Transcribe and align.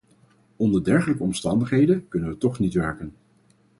Onder 0.55 0.83
dergelijke 0.83 1.23
omstandigheden 1.23 2.07
kunnen 2.07 2.29
we 2.29 2.37
toch 2.37 2.59
niet 2.59 2.73
werken. 2.73 3.13